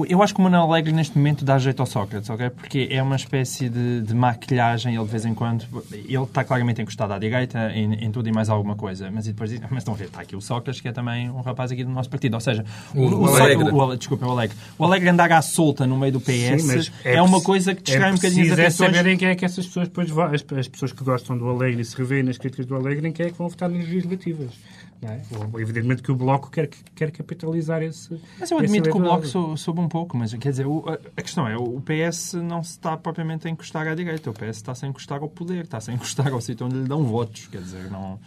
[0.00, 2.50] O- Eu acho que o Manuel Alegre neste momento dá jeito ao Sócrates, ok?
[2.50, 5.64] Porque é uma espécie de, de maquilhagem, ele de vez em quando.
[5.92, 9.32] Ele está claramente encostado à direita em, em tudo e mais alguma coisa, mas e
[9.32, 11.70] depois diz, mas estão a ver, está aqui o Sócrates, que é também um rapaz
[11.72, 12.34] aqui do nosso partido.
[12.34, 13.70] Ou seja, O- o Sócrates- Alegre.
[13.70, 14.56] o- o- desculpa, o Alegre.
[14.78, 17.82] O Alegre andar à solta no meio do PS Sim, mas é, uma coisa que
[17.82, 18.90] distrai um bocadinho as é atenções.
[18.96, 21.80] saberem quem é que essas pessoas depois vão, as, as pessoas que gostam do Alegre
[21.82, 24.50] e se revêem nas críticas do Alegre, em quem é que vão votar nas legislativas.
[25.02, 25.20] É?
[25.52, 28.20] Ou, Evidentemente que o Bloco quer, quer capitalizar esse.
[28.38, 29.00] Mas eu admito que o.
[29.00, 30.84] Bloco sou- soube um pouco, mas quer dizer, o-
[31.16, 34.56] a, questão é, o PS não se está propriamente a encostar à direita, o PS
[34.56, 35.94] está-se a encostar ao poder, está-se a
[36.26, 38.18] encostar ao sítio onde lhe dão votos, quer dizer, não...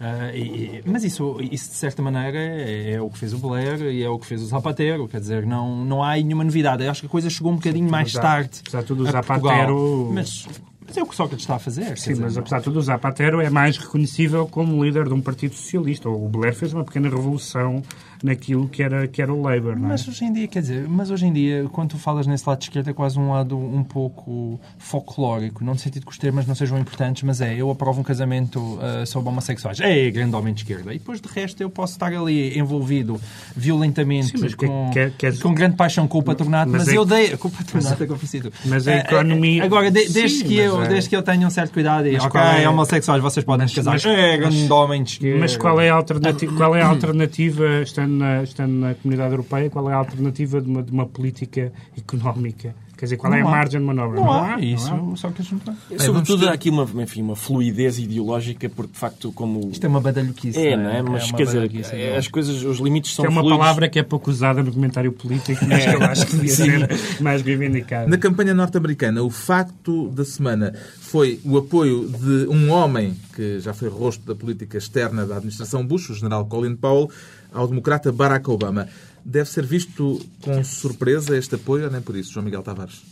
[0.00, 0.40] ah, e-
[0.78, 4.02] e- mas isso, isso, de certa maneira, é, é o que fez o Blair e
[4.02, 6.82] é o que fez o Zapatero, quer dizer, não, não há nenhuma novidade.
[6.84, 8.58] Eu acho que a coisa chegou um bocadinho mais tarde.
[8.62, 10.12] apesar de tudo, o Zapatero- Portugal.
[10.12, 10.48] Mas,
[10.86, 11.98] mas é o que Sócrates está a fazer.
[11.98, 15.20] Sim, dizer, mas apesar de tudo, o Zapatero é mais reconhecível como líder de um
[15.20, 16.08] partido socialista.
[16.08, 17.82] O Blair fez uma pequena revolução
[18.22, 19.76] naquilo que era, que era o Labour.
[19.76, 19.88] Não é?
[19.90, 22.58] Mas hoje em dia, quer dizer, mas hoje em dia, quando tu falas nesse lado
[22.58, 26.46] de esquerda, é quase um lado um pouco folclórico, não no sentido que os termos
[26.46, 29.78] não sejam importantes, mas é, eu aprovo um casamento ah, sobre homossexuais.
[29.80, 30.94] É grande homem de esquerda.
[30.94, 33.20] E depois, de resto, eu posso estar ali envolvido
[33.54, 36.88] violentamente, Sim, mas que- com, que- que- com grande paixão com o patronato, Mas mas,
[36.88, 37.36] é eu dei...
[37.36, 38.50] Com o patronato é que eu preciso.
[38.64, 41.22] Mas a ah, economia- Agora, de- desde, Sim, que eu, mas é- desde que eu
[41.22, 43.92] tenha um certo cuidado e, Mas ok, qual é- homossexuais, vocês podem casar.
[43.92, 45.40] mas- é grande homem de esquerda.
[45.40, 49.68] Mas qual é a alternativa, qual é a alternativa estando, na, estando na comunidade europeia,
[49.70, 52.74] qual é a alternativa de uma, de uma política económica?
[52.96, 53.50] Quer dizer, qual é a Não há.
[53.50, 54.18] margem de manobra?
[54.18, 55.16] Não, há, não isso, há.
[55.16, 55.98] só que a gente não...
[55.98, 59.68] Sobretudo há aqui uma, enfim, uma fluidez ideológica, porque de facto, como.
[59.70, 60.58] Isto é uma badalhoquice.
[60.58, 61.02] É, não é?
[61.02, 62.16] Mas uma quer dizer, é, não é?
[62.16, 63.58] as coisas, os limites são Isto é uma fluidos.
[63.58, 66.88] palavra que é pouco usada no comentário político, mas que eu acho que devia ser
[67.20, 68.08] mais reivindicada.
[68.08, 73.74] Na campanha norte-americana, o facto da semana foi o apoio de um homem que já
[73.74, 77.10] foi rosto da política externa da administração Bush, o general Colin Powell,
[77.56, 78.88] ao democrata Barack Obama.
[79.24, 83.02] Deve ser visto com surpresa este apoio ou nem por isso, João Miguel Tavares?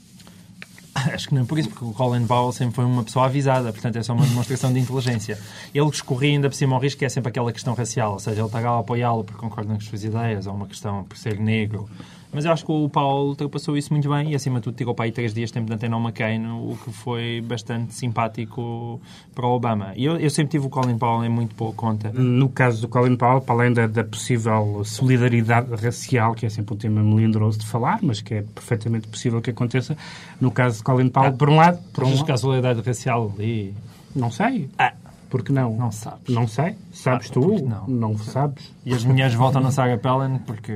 [0.94, 3.96] Acho que não por isso, porque o Colin Powell sempre foi uma pessoa avisada, portanto
[3.96, 5.38] é só uma demonstração de inteligência.
[5.74, 8.40] Ele escorria ainda por cima ao risco que é sempre aquela questão racial, ou seja,
[8.40, 11.38] ele está a apoiá-lo porque concorda com as suas ideias, ou uma questão por ser
[11.38, 11.88] negro.
[12.34, 14.94] Mas eu acho que o Paulo ultrapassou isso muito bem e, acima de tudo, tirou
[14.94, 19.00] para aí três dias tempo de antena ao McCain, o que foi bastante simpático
[19.34, 19.92] para o Obama.
[19.94, 22.10] E eu, eu sempre tive o Colin Powell em muito boa conta.
[22.12, 26.74] No caso do Colin Powell, para além da, da possível solidariedade racial, que é sempre
[26.74, 29.96] um tema melindroso de falar, mas que é perfeitamente possível que aconteça,
[30.40, 31.78] no caso de Colin Powell, Ah, por um lado...
[31.92, 33.74] Por um lado a solidariedade racial ali...
[34.14, 34.68] não sei.
[34.76, 34.92] Ah,
[35.34, 35.76] Porque não?
[35.76, 36.28] não sabes.
[36.32, 36.76] Não sei.
[36.92, 37.40] Sabes Ah, tu?
[37.40, 37.88] porque não.
[37.88, 38.72] Não sabes.
[38.86, 40.72] E as mulheres votam na Sarah Palin porque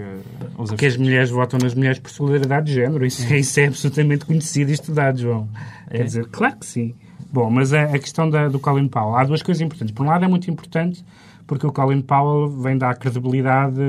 [0.58, 3.06] usa Que as mulheres votam nas mulheres por solidariedade de género.
[3.06, 5.48] Isso, isso é absolutamente conhecido e estudado, João.
[5.88, 5.98] É?
[5.98, 6.92] Quer dizer, claro que sim.
[7.32, 9.14] Bom, mas a, a questão da- do Colin Powell.
[9.14, 9.94] Há duas coisas importantes.
[9.94, 11.04] Por um lado, é muito importante
[11.46, 13.80] porque o Colin Powell vem dar credibilidade,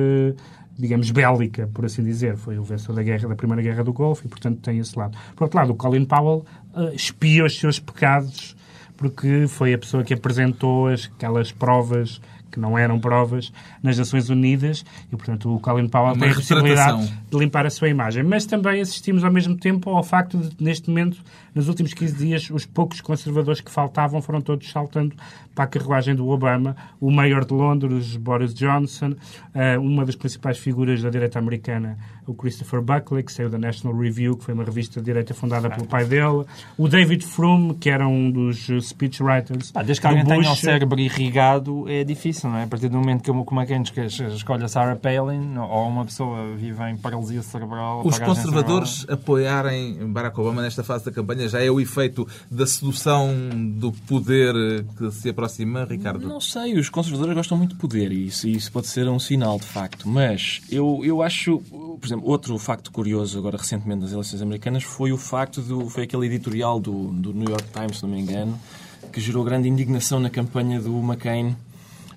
[0.77, 2.37] digamos, bélica, por assim dizer.
[2.37, 5.17] Foi o vencedor da, guerra, da Primeira Guerra do Golfo e, portanto, tem esse lado.
[5.35, 8.55] Por outro lado, o Colin Powell eh, espia os seus pecados
[8.99, 12.19] porque foi a pessoa que apresentou as- aquelas provas
[12.51, 14.83] que não eram provas nas Nações Unidas
[15.13, 18.23] e, portanto, o Colin Powell Uma tem a possibilidade de limpar a sua imagem.
[18.23, 21.19] Mas também assistimos ao mesmo tempo ao facto de, neste momento,
[21.53, 25.15] nos últimos 15 dias, os poucos conservadores que faltavam foram todos saltando
[25.53, 26.75] para a carruagem do Obama.
[26.99, 29.13] O Mayor de Londres, Boris Johnson,
[29.53, 33.97] eh, uma das principais figuras da direita americana, o Christopher Buckley, que saiu da National
[33.97, 36.45] Review, que foi uma revista de direita fundada pelo pai dele.
[36.77, 40.59] O David Frum, que era um dos speechwriters Pá, desde que alguém tenha o Bush.
[40.59, 42.63] cérebro irrigado, é difícil, não é?
[42.63, 46.83] A partir do momento que o McCain escolhe a Sarah Palin, ou uma pessoa vive
[46.89, 48.01] em paralisia cerebral...
[48.05, 53.29] Os conservadores apoiarem Barack Obama nesta fase da campanha já é o efeito da sedução
[53.77, 54.53] do poder
[54.97, 55.48] que se aproxima,
[55.89, 56.27] Ricardo?
[56.27, 59.57] Não sei, os conservadores gostam muito de poder e isso, isso pode ser um sinal,
[59.59, 60.07] de facto.
[60.07, 65.11] Mas eu, eu acho, por exemplo, outro facto curioso agora recentemente nas eleições americanas foi
[65.11, 68.59] o facto do foi aquele editorial do, do New York Times, se não me engano,
[69.11, 71.55] que gerou grande indignação na campanha do McCain,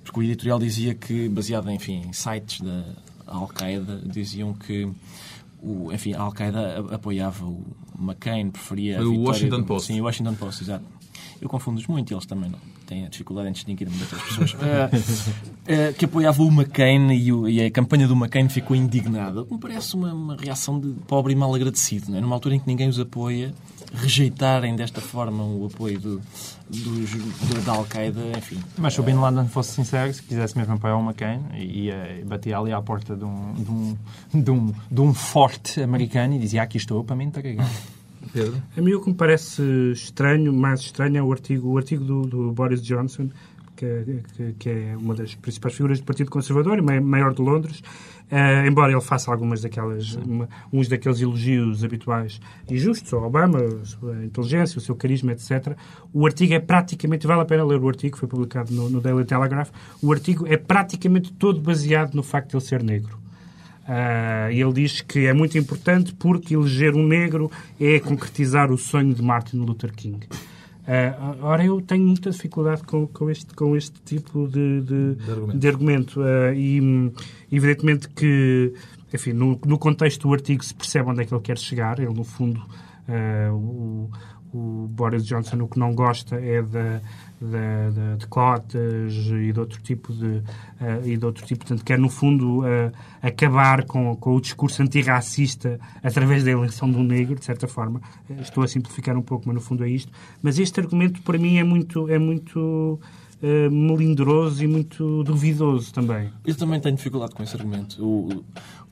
[0.04, 2.84] porque o editorial dizia que, baseado enfim, em sites da
[3.26, 4.88] Al-Qaeda, diziam que
[5.62, 7.64] o, enfim, a Al-Qaeda apoiava o
[7.98, 9.86] McCain, preferia Foi a o Washington do- Post.
[9.86, 10.84] Sim, o Washington Post, exato.
[11.40, 12.58] Eu confundo-os muito eles também não
[12.92, 14.56] têm a dificuldade em distinguir-me de outras pessoas.
[14.62, 14.90] Eh,
[15.66, 19.44] eh, que apoiava o McCain e, o- e a campanha do McCain ficou indignada.
[19.50, 22.14] Me parece uma, uma reação de pobre e mal agradecido.
[22.16, 22.20] É?
[22.20, 23.54] Numa altura em que ninguém os apoia,
[23.94, 26.20] rejeitarem desta forma o apoio do,
[26.68, 28.58] dos, do- da Al-Qaeda, enfim.
[28.78, 32.58] Mas se o Bin Laden fosse sincero, se quisesse mesmo apoiar o McCain, ia, batia
[32.58, 33.96] ali à porta de um, de um,
[34.42, 37.68] de um, de um forte americano e dizia aqui estou para me entregar.
[38.32, 38.54] Pedro?
[38.76, 42.22] A mim o que me parece estranho, mais estranho, é o artigo, o artigo do,
[42.22, 43.28] do Boris Johnson,
[43.76, 47.42] que, que- que é uma das principais figuras do Partido Conservador e ma- maior de
[47.42, 47.82] Londres,
[48.30, 53.58] eh, embora ele faça algumas daquelas, uma- uns daqueles elogios habituais e justos ao Obama,
[53.58, 55.76] a sua inteligência, o seu carisma, etc.
[56.12, 59.24] O artigo é praticamente, vale a pena ler o artigo, foi publicado no, no Daily
[59.24, 63.18] Telegraph, o artigo é praticamente todo baseado no facto de ele ser negro.
[64.50, 69.12] E ele diz que é muito importante porque eleger um negro é concretizar o sonho
[69.12, 70.26] de Martin Luther King.
[70.86, 75.30] Ah, ora, eu tenho muita dificuldade com, com, este, com este tipo de, de, De
[75.30, 75.58] argumento.
[75.58, 76.22] de argumento.
[76.22, 77.12] Ah, e,
[77.50, 78.72] evidentemente, que,
[79.12, 81.98] enfim, no, no contexto do artigo se percebe onde é que ele quer chegar.
[82.00, 82.60] Ele, no fundo,
[83.08, 84.10] ah, o,
[84.52, 87.00] o Boris Johnson o que não gosta é da,
[87.46, 90.42] da, da- de cotas e de outro tipo de
[90.80, 94.82] eh, e de outro tipo, portanto, quer no fundo eh, acabar com, com o discurso
[94.82, 98.00] antirracista através da eleição de um negro, de certa forma.
[98.28, 100.12] Eh, Estou a simplificar um pouco, mas no fundo é isto.
[100.42, 103.00] Mas este argumento para mim é muito é muito
[103.42, 106.30] eh, melindroso e muito duvidoso também.
[106.46, 108.04] Eu também tenho dificuldade com esse argumento.
[108.04, 108.44] O,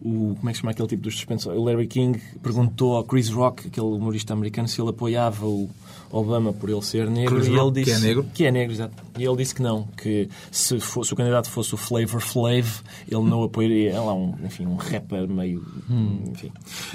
[0.03, 1.59] o, como é que se chama aquele tipo dos suspensores?
[1.61, 5.69] O Larry King perguntou ao Chris Rock, aquele humorista americano, se ele apoiava o
[6.13, 7.37] Obama por ele ser negro.
[7.37, 8.27] Chris e ele disse, que é negro?
[8.35, 8.95] Que é negro, exato.
[9.17, 12.67] E ele disse que não, que se, fosse, o candidato fosse o Flavor Flav,
[13.09, 13.93] ele não apoiaria.
[13.93, 15.65] É lá um, enfim, um rapper meio.
[16.33, 16.51] Enfim.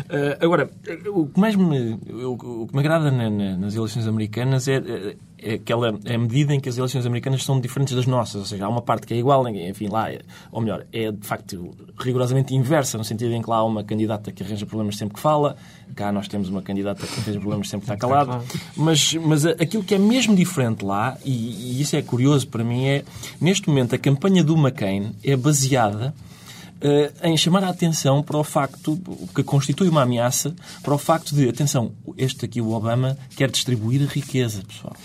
[0.10, 0.70] Ah, agora,
[1.14, 4.76] o que mais me, o, o que me agrada na- na- nas eleições americanas é,
[4.76, 5.16] é
[5.54, 8.36] aquela é a medida em que as eleições americanas são diferentes das nossas.
[8.36, 10.22] Ou seja, há uma parte que é igual, enfim, lá, é-
[10.52, 14.32] ou melhor, é de facto rigorosamente inversa, no sentido em que lá há uma candidata
[14.32, 15.56] que arranja problemas sempre que fala,
[15.96, 18.44] cá nós temos uma candidata que arranja problemas sempre que está calado.
[18.76, 22.86] Mas, mas aquilo que é mesmo diferente lá, e, e isso é curioso para mim,
[22.86, 23.04] é
[23.40, 26.14] neste momento a campanha do McCain é baseada
[27.24, 29.00] em chamar a atenção para o facto,
[29.34, 34.04] que constitui uma ameaça, para o facto de, atenção, este aqui, o Obama, quer distribuir
[34.04, 34.96] a riqueza, pessoal.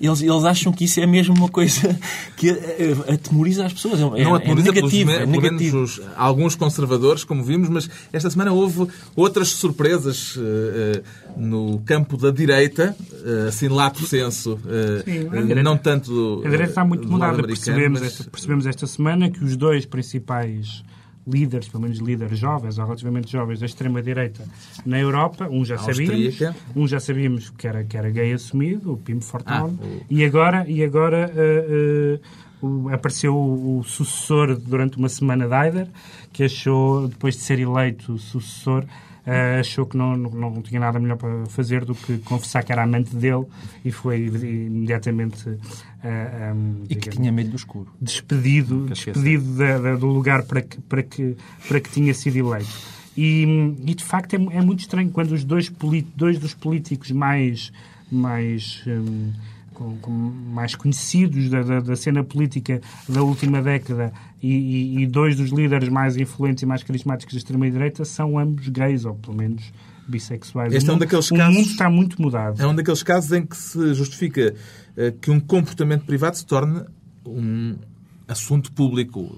[0.00, 1.98] eles, eles acham que isso é mesmo uma coisa
[2.38, 4.00] que eh, atemoriza as pessoas.
[4.00, 5.10] É, não é atemoriza negativo.
[5.10, 5.82] pelos, É pelo menos negativo.
[5.82, 11.02] os- alguns conservadores, como vimos, mas esta semana houve outras surpresas eh, eh,
[11.36, 16.10] no campo da direita, eh, assim lato senso, eh, Sim, a eh, direita- não tanto
[16.14, 17.42] do, A direita está muito mudada.
[17.42, 20.82] Percebemos, mas- esta, percebemos esta semana que os dois principais
[21.30, 24.44] líderes, pelo menos líderes jovens ou relativamente jovens da extrema-direita
[24.84, 26.38] na Europa, um já sabíamos,
[26.76, 30.24] um já sabíamos que era, que era gay assumido, o Pim Fortune, Ah, o- e
[30.24, 32.18] agora, e agora eh,
[32.60, 35.88] o- apareceu o, o sucessor durante uma semana de Haider,
[36.32, 38.84] que achou, depois de ser eleito sucessor,
[39.26, 42.72] eh, achou que não, não, não tinha nada melhor para fazer do que confessar que
[42.72, 43.44] era amante dele
[43.84, 45.58] e foi imediatamente
[46.02, 47.88] eh, um, E que tinha medo do escuro.
[48.00, 51.36] despedido, despedido da- da- do lugar para que, para que,
[51.68, 52.68] para que tinha sido eleito.
[53.16, 53.42] E,
[53.86, 55.70] e, de facto é, é muito estranho quando os dois,
[56.16, 57.70] dois dos políticos mais,
[58.10, 59.32] mais, hum,
[59.80, 64.12] com- com- mais conhecidos da, da- da cena política da última década
[64.42, 69.06] e, e- dois dos líderes mais influentes e mais carismáticos da extrema-direita são ambos gays,
[69.06, 69.72] ou pelo menos
[70.06, 70.74] bissexuais.
[70.74, 72.60] Este o é um daqueles o casos- mundo está muito mudado.
[72.60, 74.54] É um daqueles casos em que se justifica
[74.96, 76.82] eh, que um comportamento privado se torne
[77.24, 77.76] um
[78.28, 79.34] assunto público.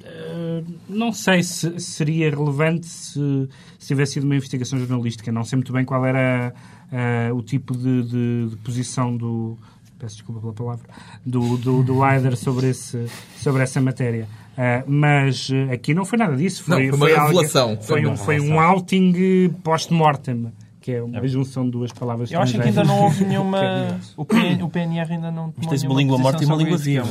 [0.89, 5.31] Não sei se seria relevante se, se tivesse sido uma investigação jornalística.
[5.33, 6.53] Não sei muito bem qual era
[6.91, 9.57] ah, o tipo de, de- de posição do.
[10.03, 10.89] Peço desculpa pela palavra.
[11.25, 14.27] Do, do, do sobre, esse, sobre essa matéria.
[14.59, 16.65] Ah, mas eh, aqui não foi nada disso.
[16.65, 17.77] Foi, Não, foi uma algo- revelação.
[17.81, 22.33] Foi, Foi um, foi um outing eh, post-mortem, que é uma junção de duas palavras
[22.33, 24.01] Eu acho que ainda não houve é nenhuma.
[24.17, 26.79] O, PN, o PNR ainda não tomou Tens uma língua morta e uma língua é
[26.79, 27.09] viva.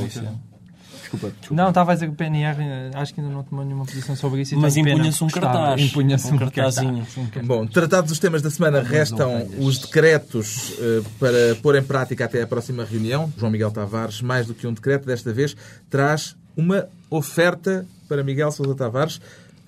[1.12, 1.62] Desculpa, desculpa.
[1.62, 2.56] Não, estava a dizer que o PNR
[2.96, 4.54] acho que ainda não tomou nenhuma posição sobre isso.
[4.54, 5.82] e Mas impunha-se um cartaz.
[5.82, 7.06] Impunha-se Um um cartazinho.
[7.06, 7.46] cartaz.
[7.46, 12.42] Bom, tratados os temas da semana, restam os decretos eh, para pôr em prática até
[12.42, 13.32] a próxima reunião.
[13.38, 15.56] João Miguel Tavares, mais do que um decreto, desta vez
[15.90, 19.20] traz uma oferta para Miguel Sousa Tavares,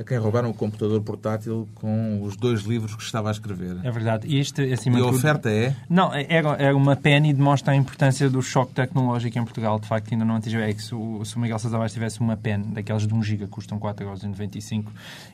[0.04, 3.78] a quem roubaram o computador portátil com os dois livros que estava a escrever.
[3.84, 4.28] É verdade.
[4.28, 5.76] E este, acima E a tudo- oferta é...
[5.90, 9.80] Não, era, era uma pena e demonstra a importância do choque tecnológico em Portugal.
[9.80, 10.60] De facto, ainda não atingiu.
[10.62, 13.48] É que se o, se o Miguel Sousa tivesse uma pen daquelas de 1 giga
[13.48, 14.86] custam 4,95€,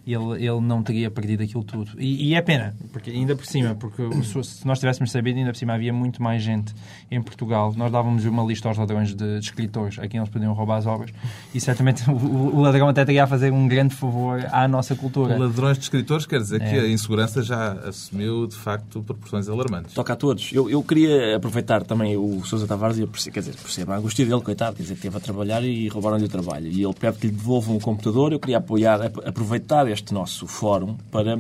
[0.05, 1.91] ele, ele não teria perdido aquilo tudo.
[1.97, 4.03] E, e é pena, porque ainda por cima, porque
[4.43, 6.73] se nós tivéssemos sabido, ainda por cima havia muito mais gente
[7.09, 7.73] em Portugal.
[7.75, 10.85] Nós dávamos uma lista aos ladrões de, de escritores a quem eles podiam roubar as
[10.85, 11.11] obras
[11.53, 14.95] e certamente o, o- o ladrão até teria a fazer um grande favor à nossa
[14.95, 15.37] cultura.
[15.37, 16.79] Ladrões de escritores quer dizer que É.
[16.81, 19.93] a insegurança já assumiu, de facto, proporções alarmantes.
[19.93, 20.51] Toca a todos.
[20.53, 23.97] Eu, eu queria aproveitar também o Sousa Tavares e eu percebo, quer dizer, percebo a
[23.97, 26.67] angústia dele, coitado, quer dizer, que esteve a trabalhar e roubaram-lhe o trabalho.
[26.67, 28.31] E ele pede que lhe devolvam o computador.
[28.33, 31.37] Eu queria apoiar, ap- aproveitar este nosso fórum para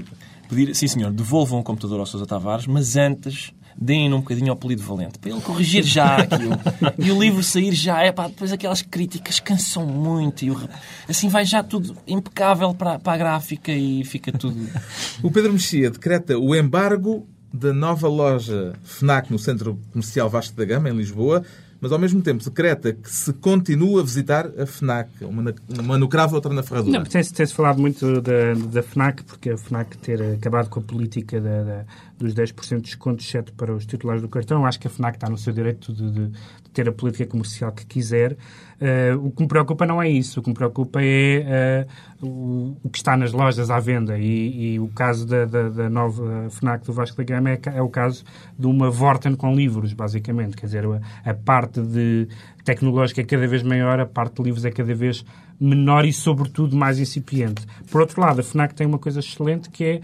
[0.49, 3.51] pedir, sim senhor, devolvam o computador ao Sousa Tavares, mas antes
[3.81, 6.51] deem-no um bocadinho ao Polido Valente, para ele corrigir já aquilo.
[6.97, 10.69] e o livro sair já, é pá, depois aquelas críticas cansam muito e o
[11.07, 14.57] assim vai já tudo impecável para, para a gráfica e fica tudo...
[15.23, 20.65] O Pedro Mexia decreta o embargo da nova loja FNAC no Centro Comercial Vasco da
[20.65, 21.43] Gama, em Lisboa,
[21.81, 25.97] mas ao mesmo tempo decreta que se continua a visitar a FNAC, uma, na, uma
[25.97, 26.99] no cravo e outra na ferradura.
[26.99, 30.83] Não, tem-se tem-se falado muito da, da FNAC, porque a FNAC ter acabado com a
[30.83, 31.85] política da, da-
[32.19, 34.65] dos 10% de desconto, exceto para os titulares do cartão.
[34.65, 37.71] Acho que a FNAC está no seu direito de, de- de ter a política comercial
[37.71, 38.37] que quiser.
[38.81, 40.39] Eh, o que me preocupa não é isso.
[40.39, 41.87] O que me preocupa é eh,
[42.21, 44.17] o, o que está nas lojas à venda.
[44.17, 47.81] E, e o caso da, da- da nova FNAC do Vasco da Gama é, é
[47.81, 48.23] o caso
[48.57, 50.55] de uma Vorten com livros, basicamente.
[50.55, 52.27] Quer dizer, a, a parte de
[52.63, 55.25] tecnológica é cada vez maior, a parte de livros é cada vez
[55.59, 57.65] menor e, sobretudo, mais incipiente.
[57.91, 60.01] Por outro lado, a FNAC tem uma coisa excelente que é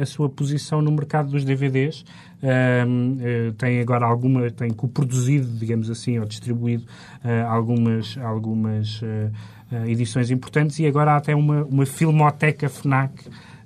[0.00, 2.02] a sua posição no mercado dos DVDs.
[2.42, 6.84] Eh, tem agora alguma, tem coproduzido, digamos assim, ou distribuído
[7.24, 13.12] ah, algumas, algumas ah, edições importantes e agora há até uma, uma filmoteca FNAC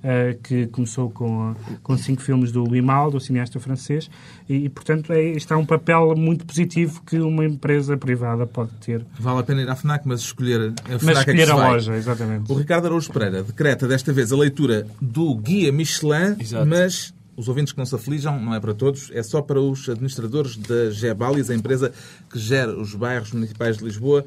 [0.00, 4.10] Uh, que começou com, com cinco filmes do Louis Malle, do cineasta francês,
[4.48, 9.04] e, e, portanto, é, está um papel muito positivo que uma empresa privada pode ter.
[9.18, 11.54] Vale a pena ir à FNAC, mas escolher a FNAC Mas é que escolher a
[11.54, 12.50] loja, exatamente.
[12.50, 16.66] O Ricardo Araújo Pereira decreta desta vez a leitura do Guia Michelin, Exato.
[16.66, 19.88] mas os ouvintes que não se aflijam, não é para todos, é só para os
[19.88, 21.90] administradores da Gebalis, a empresa
[22.28, 24.26] que gera os bairros municipais de Lisboa.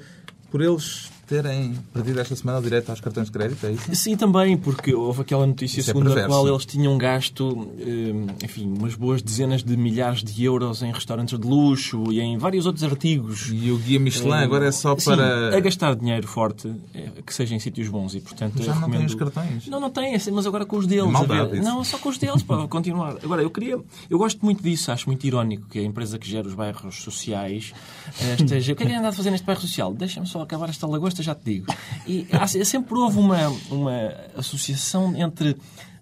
[0.50, 3.96] Por eles terem perdido esta semana o direito aos cartões de crédito, é isso?
[3.96, 6.30] Sim, também, porque houve aquela notícia Isso é segundo a perverso.
[6.30, 11.38] qual eles tinham gasto, eh, enfim, umas boas dezenas de milhares de euros em restaurantes
[11.40, 13.50] de luxo e em vários outros artigos.
[13.54, 15.56] E o guia Michelin Eh, agora é só sim, para...
[15.56, 18.90] a gastar dinheiro forte, eh, que seja em sítios bons e, portanto, Já não tem
[18.92, 19.10] recomendo...
[19.10, 19.68] os cartões.
[19.68, 21.06] Não, não tem, assim, mas agora com os deles.
[21.10, 21.60] Maldade a ver.
[21.60, 21.70] isso.
[21.70, 23.18] Não, só com os deles, para continuar.
[23.24, 23.80] Agora, eu queria...
[24.10, 27.74] Eu gosto muito disso, acho muito irónico que a empresa que gera os bairros sociais
[28.22, 28.74] eh, esteja...
[28.74, 29.94] O que é que é andado a fazer neste bairro social?
[29.94, 31.68] Deixa-me só acabar esta lagosta, já te digo.
[32.08, 35.56] E há- sempre houve uma, uma associação entre...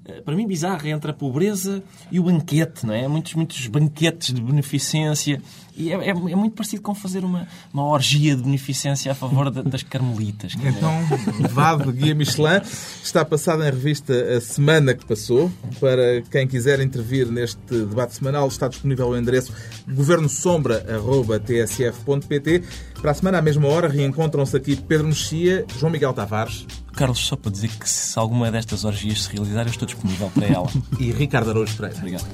[0.05, 3.07] eh, Para mim, bizarra entre a pobreza e o banquete, não é?
[3.07, 5.41] Muitos, muitos banquetes de beneficência.
[5.81, 9.49] E é, é- é muito parecido com fazer uma, uma orgia de beneficência a favor
[9.49, 10.53] da- das carmelitas.
[10.61, 10.91] Então,
[11.51, 12.61] Vado Guia Michelin
[13.03, 15.51] está passada em revista a semana que passou.
[15.79, 19.51] Para quem quiser intervir neste debate semanal, está disponível o endereço
[19.89, 22.63] governosombra.tsf.pt.
[23.01, 27.35] Para a semana, à mesma hora, reencontram-se aqui Pedro Mexia, João Miguel Tavares Carlos, só
[27.37, 30.67] para dizer que se alguma destas orgias se realizar, eu estou disponível para ela.
[30.99, 31.97] e Ricardo Araújo Pereira.
[31.97, 32.25] Obrigado.